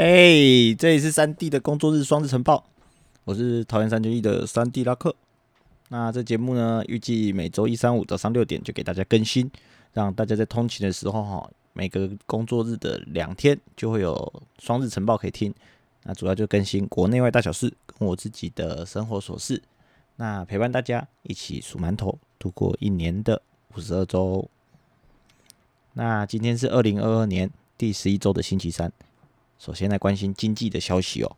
[0.00, 2.64] 哎，这里是三 D 的工作日双日晨报，
[3.24, 5.14] 我是桃园三结义的三 D 拉克。
[5.90, 9.50] 那这节目呢，预计每周一、三、五早上六点就给大家更新，
[9.92, 15.52] 让大家在通勤的时候哈，每个工作日的两天就会有双日晨报可以听。
[16.04, 19.62] 那主要就更新国内外大小事，跟我自己的生活琐事。
[20.16, 23.42] 那陪伴大家一起数馒头，度过一年的
[23.76, 24.48] 五十二周。
[25.92, 28.90] 那今天是二零二二年第十一周的星期三。
[29.60, 31.36] 首先来关心经济的消息哦。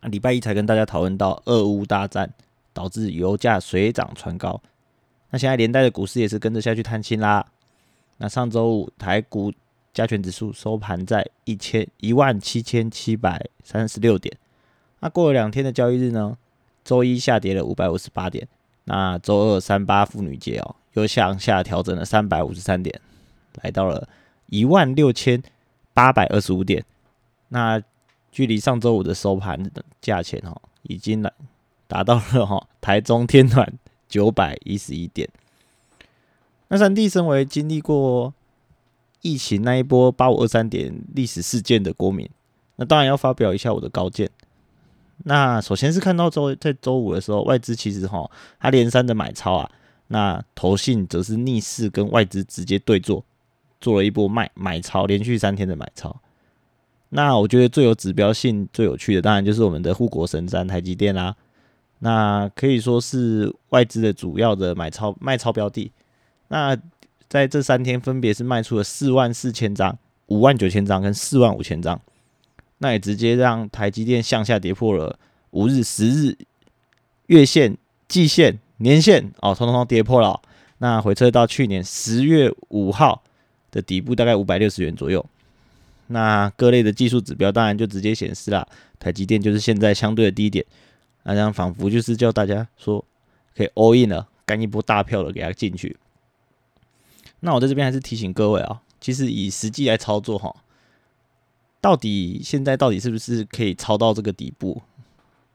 [0.00, 2.32] 那礼拜一才跟大家讨论到俄乌大战
[2.72, 4.62] 导致油价水涨船高，
[5.30, 7.44] 那现在连带的股市也是跟着下去探亲啦。
[8.18, 9.52] 那上周五台股
[9.92, 14.34] 加权指数收盘在一千一万七千七百三十六点。
[15.00, 16.38] 那过了两天的交易日呢，
[16.84, 18.46] 周一下跌了五百五十八点。
[18.84, 23.00] 那周二三八妇女节哦，又向下调整了三百五十三点，
[23.60, 24.08] 来到了
[24.46, 25.42] 一万六千。
[26.00, 26.82] 八百二十五点，
[27.48, 27.78] 那
[28.32, 31.30] 距离上周五的收盘的价钱哦，已经来
[31.86, 33.70] 达到了哈 台中天团
[34.08, 35.28] 九百一十一点。
[36.68, 38.32] 那三弟身为经历过
[39.20, 42.26] 疫情那一波八五二三点历史事件的国民，
[42.76, 44.30] 那当然要发表一下我的高见。
[45.24, 49.70] 那首先是看到周在周五的时候，外资其实哈它连三的买超啊，
[50.06, 53.22] 那投信则是逆势跟外资直接对坐。
[53.80, 56.20] 做了一波卖买超，连续三天的买超。
[57.12, 61.34] 那我觉得最有指标性、最有趣的，当然就是我们的护国神山台积电啦。
[61.98, 65.90] 那可以说是外资的主要的买超卖超标的。
[66.48, 66.76] 那
[67.28, 72.00] 在这三天，分别是卖出了四万四千张、五万九千张跟四万五千张。
[72.78, 75.18] 那也直接让台积电向下跌破了
[75.50, 76.38] 五日、十日、
[77.26, 77.76] 月线、
[78.06, 80.40] 季线、年线哦，通通都跌破了。
[80.78, 83.22] 那回撤到去年十月五号。
[83.70, 85.24] 的底部大概五百六十元左右，
[86.08, 88.66] 那各类的技术指标当然就直接显示了，
[88.98, 90.64] 台积电就是现在相对的低点，
[91.22, 93.04] 那这样仿佛就是叫大家说
[93.56, 95.96] 可以 all in 了，干一波大票了给它进去。
[97.40, 100.54] 那我在这边还是提醒各位啊，其实以实际来操作哈，
[101.80, 104.82] 到底现在到底是不是可以抄到这个底部，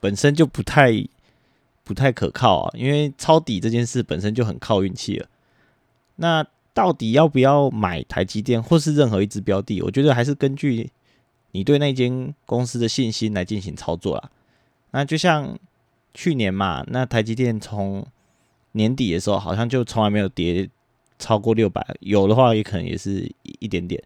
[0.00, 0.92] 本身就不太
[1.82, 5.26] 不太可靠啊，因为抄底这件事本身就很靠运气了，
[6.16, 6.46] 那。
[6.74, 9.82] 到底要不要买台积电或是任何一只标的？
[9.82, 10.90] 我觉得还是根据
[11.52, 14.30] 你对那间公司的信心来进行操作啦。
[14.92, 15.58] 那就像
[16.14, 18.06] 去年嘛，那台积电从
[18.72, 20.68] 年底的时候好像就从来没有跌
[21.18, 24.02] 超过六百，有的话也可能也是一一点点。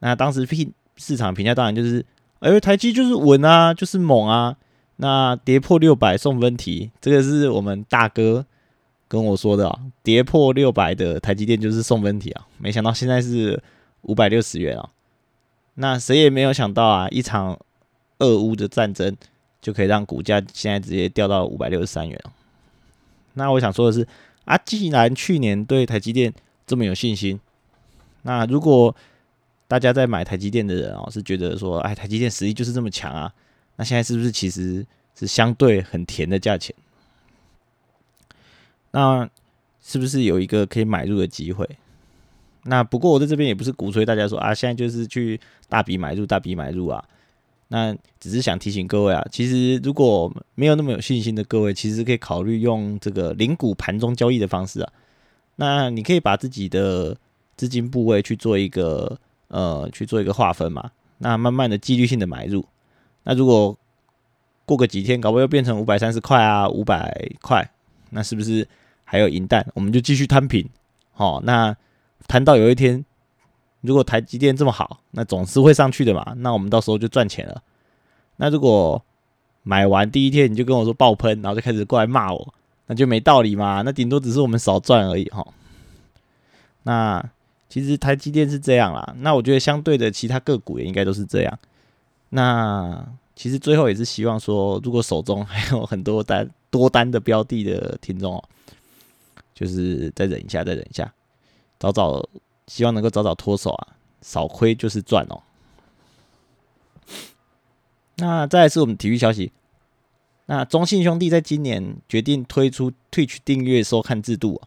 [0.00, 2.04] 那当时评市场评价当然就是，
[2.40, 4.56] 哎，台积就是稳啊，就是猛啊。
[4.96, 8.46] 那跌破六百送分题，这个是我们大哥。
[9.12, 13.62] 跟我说的啊，跌破六百的台积电就是送分题啊，没想到现在是
[14.04, 14.88] 五百六十元啊，
[15.74, 17.58] 那谁也没有想到啊，一场
[18.20, 19.14] 俄乌的战争
[19.60, 22.18] 就可以让股价现在直接掉到五百六十三元。
[23.34, 24.08] 那我想说的是
[24.46, 26.32] 啊，既然去年对台积电
[26.66, 27.38] 这么有信心，
[28.22, 28.96] 那如果
[29.68, 33.30] 大家在买台积电的人啊，是觉得说，哎，台积电实力就是这么强啊，
[33.76, 36.74] 那现在是不是其实是相对很甜的价钱？
[38.92, 39.28] 那
[39.82, 41.68] 是不是有一个可以买入的机会？
[42.64, 47.04] 那不过我在这边也不是鼓吹大家说啊，现在就是去大笔买入、大笔买入啊。
[47.66, 54.92] 那只是想提醒各位啊，其实如果没有那么有信心的各位，其实可以考虑用这个零股盘中交易的方式啊。
[55.56, 57.16] 那你可以把自己的
[57.56, 60.92] 资金部位去做一个呃去做一个划分嘛。
[61.18, 62.64] 那慢慢的纪律性的买入。
[63.24, 63.76] 那如果
[64.64, 67.68] 过个几天，搞不好又变成五百三十块啊，五百块，
[68.10, 68.68] 那是不是？
[69.12, 70.66] 还有银弹，我们就继续摊平。
[71.10, 71.76] 好，那
[72.26, 73.04] 摊到有一天，
[73.82, 76.32] 如果台积电这么好，那总是会上去的嘛。
[76.38, 77.62] 那我们到时候就赚钱了。
[78.36, 79.04] 那如果
[79.64, 82.54] 买完第一天你就跟我说爆喷，然后就开始过来骂我，
[82.86, 83.82] 那就没道理嘛。
[83.82, 85.46] 那顶多只是我们少赚而已哈。
[86.84, 87.22] 那
[87.68, 89.14] 其实台积电是这样啦。
[89.18, 91.58] 那我觉得相对的其他个股也应该都是这样。
[92.30, 93.06] 那
[93.36, 98.44] 其实最后也是希望说，如果手中还有很多单多单的标的的听众哦。
[99.62, 101.14] 就是再忍一下，再忍一下，
[101.78, 102.28] 早早
[102.66, 105.40] 希望能够早早脱手啊，少亏就是赚哦。
[108.16, 109.52] 那再来是我们体育消息，
[110.46, 114.60] 那中信兄弟在今年决定推出 Twitch 订阅收看制度，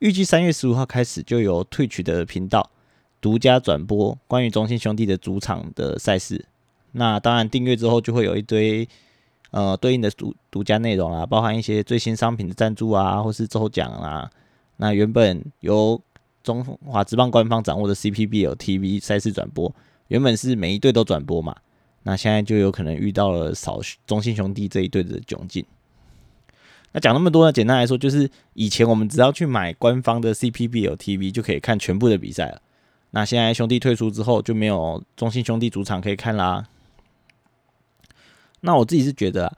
[0.00, 2.68] 预计三月十五号开始就由 Twitch 的频道
[3.22, 6.44] 独家转播关于中信兄弟的主场的赛事。
[6.92, 8.86] 那当然订阅之后就会有一堆。
[9.54, 14.28] 呃，对应的独独家内容啊，包含一些最新商品的赞助啊，或是抽奖啊。
[14.78, 16.00] 那原本由
[16.42, 19.72] 中华职棒官方掌握的 CPBL TV 赛事转播，
[20.08, 21.54] 原本是每一队都转播嘛，
[22.02, 25.64] 那现在就有可能遇到了少中信兄弟这一队的窘境。
[26.90, 32.60] 那讲那么多呢，简单来说就是以前我们只要去买官方的 CPBL TV 就可以看全部的比赛了。
[33.12, 36.66] 那现在兄弟退出之后就没有中信兄弟主场可以看啦。
[38.66, 39.54] 那我自己是觉得，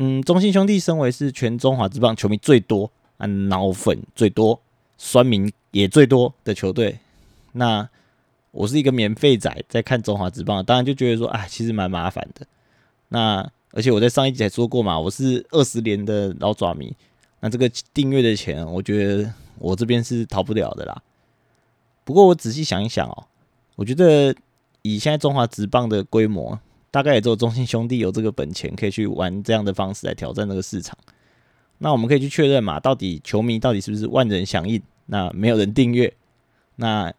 [0.00, 4.60] 嗯，中信兄弟身为是全中华职棒球迷最多啊，脑粉最多、
[4.98, 6.98] 酸民也最多的球队，
[7.52, 7.88] 那
[8.50, 12.44] 我是一个免费仔在看中华职棒，当然就觉得说，哎，其实蛮麻烦的。
[13.10, 16.92] 那而且我在上一集还说过嘛，我是二十年的老爪迷，
[17.38, 21.00] 那这个订阅的钱，我觉得我这边是逃不了的啦。
[22.02, 23.24] 不过我仔细想一想哦，
[23.76, 24.34] 我觉得
[24.82, 26.58] 以现在中华职棒的规模，
[26.96, 30.96] 大概也只有中信兄弟有这个本钱可以去玩这样的方式来挑战这个市场。
[31.76, 34.82] 那我们可以去确认嘛，到底球迷到底是不是万人响应？
[35.04, 36.10] 那没有人订阅，
[36.76, 37.12] 那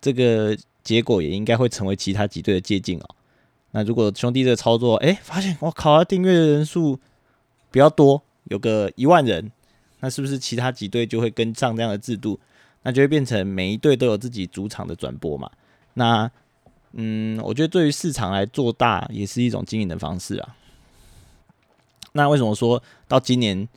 [0.00, 3.16] 这个结果也应该会成为其他几队的借鉴哦。
[3.72, 7.00] 那如果兄弟这个操作，哎，发现我靠，订阅的人数
[7.72, 9.50] 比较多，有个一万人，
[9.98, 12.38] 那是不是其他几队就会跟上这样的制度？
[12.84, 15.50] 那就会变成每一队都有自己主场的转播嘛？
[15.94, 16.30] 那
[16.96, 20.56] 嗯，我觉得对于市场来做大也是一种经营的方式啊。
[22.12, 23.68] 那为什么说到今年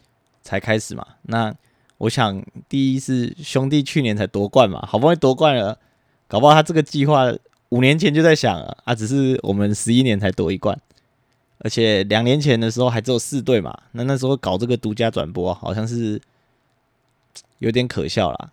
[0.42, 1.06] 才开始嘛？
[1.24, 1.54] 那
[1.98, 5.80] 我想第一是兄弟去年才夺冠嘛，好不容易夺冠了，
[6.28, 7.34] 搞不好他这个计划。
[7.70, 10.80] 五年前就在想了啊，只是我们十一年才夺一冠，
[11.58, 16.22] 而且两年前的时候还只有四队嘛，那那时候搞这个独家转播，好像是
[17.60, 18.52] 有点可笑啦。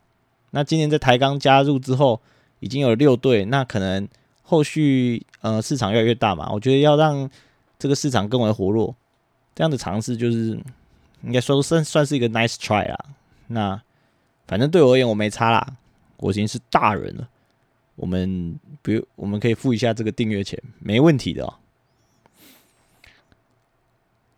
[0.50, 2.20] 那今年在台钢加入之后，
[2.58, 4.08] 已经有六队，那可能
[4.44, 7.28] 后续呃市场越来越大嘛，我觉得要让
[7.78, 8.94] 这个市场更为活络，
[9.54, 10.50] 这样的尝试就是
[11.22, 12.98] 应该说算算是一个 nice try 啦。
[13.48, 13.82] 那
[14.46, 15.76] 反正对我而言我没差啦，
[16.18, 17.28] 我已经是大人了。
[17.96, 21.54] 我们比如我们可以付一下这个订阅钱，没问题的哦。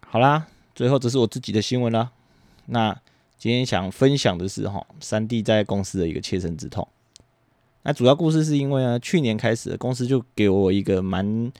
[0.07, 2.13] 好啦，最后这是我自己的新闻啦。
[2.67, 2.97] 那
[3.39, 6.87] 今天想分享的是哈，三弟在公司的一个切身之痛。
[7.89, 11.53] 那主要故事是因为呢，去年开始公司就给我一个蛮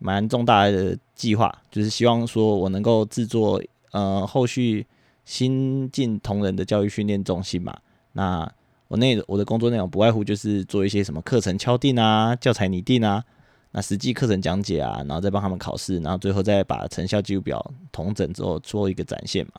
[0.00, 3.62] 蛮重大的计划，就是希望说我能够制作
[3.92, 4.84] 呃后续
[5.24, 7.78] 新进同仁的教育训练中心嘛。
[8.14, 8.52] 那
[8.88, 13.22] 我内我的工作内容不外乎就是做一些什么课程敲定啊、教材拟定啊、
[13.70, 19.52] 那实际课程讲解啊，然后再帮他们考试，然后最后再把成效记录表统整之后做一个展现嘛。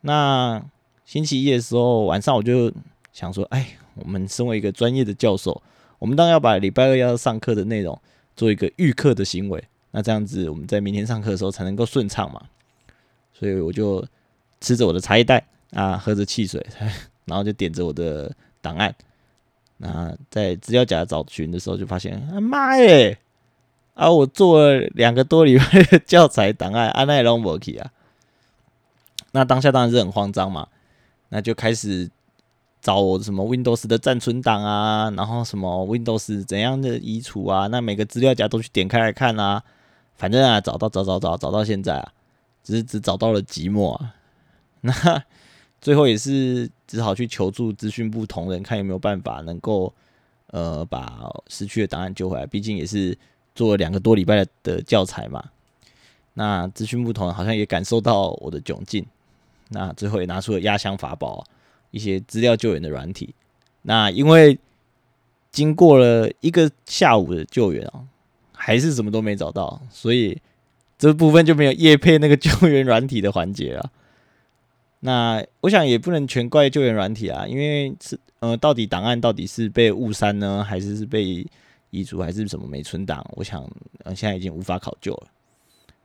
[0.00, 0.60] 那
[1.04, 2.72] 星期一的时候晚上我就
[3.12, 5.62] 想说，哎，我们身为一个专业的教授，
[5.98, 7.98] 我们当然要把礼拜二要上课的内容
[8.36, 12.42] 做一个预课的行为，那这样子我们在明天上课的时候才能够顺畅嘛。
[13.32, 14.04] 所以我就
[14.60, 15.42] 吃着我的茶叶蛋
[15.72, 16.64] 啊，喝着汽水。
[17.24, 18.92] 然后就点着我的档案，
[19.76, 23.16] 那在资料夹找寻的时候，就发现啊妈耶！
[23.94, 27.92] 啊，我做了两个多礼拜的教材档案，安奈龙博奇啊。
[29.30, 30.66] 那当下当然是很慌张嘛，
[31.28, 32.10] 那就开始
[32.82, 39.62] 找我什么 Windows 的暂存档啊，然后什么 Windows 怎样的移除啊，那每个资料夹都去点开来看啊。
[40.16, 42.12] 反正啊，找到找找找找到现在啊，
[42.62, 44.14] 只是只找到了寂寞啊。
[44.82, 45.24] 那。
[45.80, 49.92] 最后也是只好去求助资讯部同仁，看有没有办法能够
[50.46, 52.46] 呃把失去的档案救回来。
[52.46, 53.18] 毕竟也是
[53.52, 55.42] 做了两个多礼拜的教材嘛。
[56.34, 59.04] 那资讯部同仁好像也感受到我的窘境，
[59.70, 61.44] 那最后也拿出了压箱法宝，
[61.92, 63.32] 一些资料救援的软体。
[63.82, 64.58] 那因为
[65.52, 68.04] 经过了一个下午的救援啊，
[68.52, 70.36] 还是什么都没找到，所以
[70.98, 73.92] 这部分就没有叶配那个 救援软体的环节了。
[75.00, 81.46] 那我想也不能全怪救援软体啊，因为是呃，到底档案到底是被误删呢，还是是被
[81.90, 83.24] 移除，还是什么没存档？
[83.32, 83.68] 我想
[84.04, 85.26] 呃，现在已经无法考究了。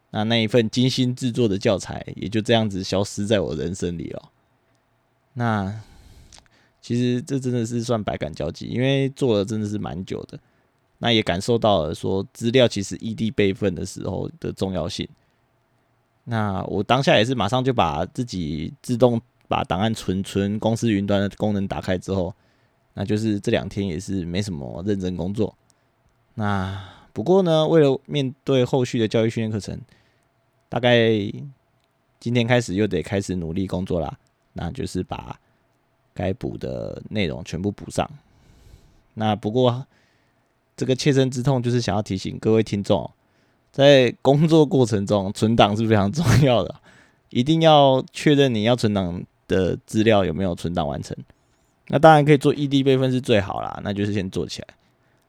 [0.10, 4.32] 那那一份精心制作的教材也就这样子消失在我人生里了。
[5.39, 5.72] 那
[6.82, 10.39] 其实这真的是算百感交集，因为做了真的是蛮久的，
[10.98, 15.08] 那也感受到了说资料其实异地备份的时候的重要性。
[16.24, 22.34] 那我当下也是马上就把自己自动把档案存存公司云端的功能打开之后，
[22.96, 25.56] 那就是这两天也是没什么认真工作。
[26.34, 29.79] 那不过呢，为了面对后续的教育训练课程，
[30.67, 31.12] 大概
[32.20, 34.17] 今天开始又得开始努力工作啦。
[34.58, 35.40] 那就是把
[36.14, 38.10] 该补的内容全部补上。
[39.14, 39.86] 那不过
[40.76, 43.10] 这个切身之痛就是想要提醒各位听众。
[43.70, 46.76] 在工作过程中，存档是非常重要的，
[47.30, 51.16] 一定要确认你要存档的资料有没有存档完成。
[51.90, 54.68] 那当然可以做异地备份是最好啦，那就是先做起来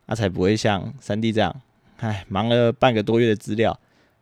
[0.07, 1.55] 那才不会像三 D 这样，
[1.99, 3.79] 唉，忙了半个多月的资料，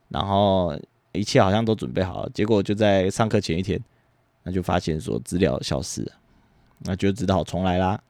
[0.08, 0.76] 然后
[1.12, 3.80] 一切好像都准备好了，结果就在上课前一天，
[4.46, 6.08] 那就发现说资料消失，
[6.78, 8.00] 那就只好重来啦。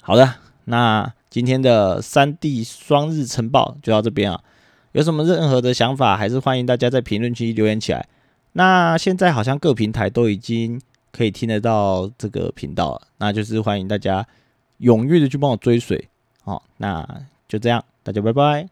[0.00, 0.34] 好的，
[0.66, 4.40] 那今天的三 D 双日晨报就到这边啊。
[4.92, 8.06] 有什么任何的想法，还是欢迎大家在评论区留言起来。
[8.52, 14.24] 那现在好像各平台都已经可以听得到这个频道了，那就是欢迎大家
[14.80, 16.08] 踊跃的去帮我追随。
[16.44, 17.04] 好，那
[17.48, 18.71] 就这样，大家拜拜。